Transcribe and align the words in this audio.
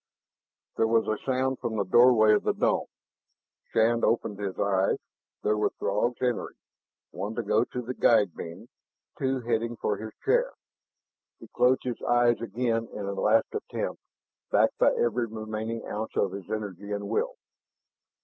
There 0.77 0.87
was 0.87 1.07
a 1.07 1.23
sound 1.23 1.59
from 1.59 1.75
the 1.77 1.83
doorway 1.85 2.33
of 2.33 2.41
the 2.41 2.53
dome. 2.55 2.87
Shann 3.71 4.03
opened 4.03 4.39
his 4.39 4.57
eyes. 4.57 4.97
There 5.43 5.55
were 5.55 5.69
Throgs 5.79 6.19
entering, 6.23 6.55
one 7.11 7.35
to 7.35 7.43
go 7.43 7.65
to 7.65 7.83
the 7.83 7.93
guide 7.93 8.33
beam, 8.33 8.67
two 9.19 9.41
heading 9.41 9.75
for 9.75 9.97
his 9.97 10.11
chair. 10.25 10.53
He 11.39 11.49
closed 11.49 11.83
his 11.83 12.01
eyes 12.01 12.41
again 12.41 12.87
in 12.91 13.05
a 13.05 13.13
last 13.13 13.53
attempt, 13.53 14.01
backed 14.51 14.79
by 14.79 14.91
every 14.95 15.27
remaining 15.27 15.85
ounce 15.85 16.17
of 16.17 16.31
his 16.31 16.49
energy 16.49 16.91
and 16.91 17.07
will. 17.07 17.35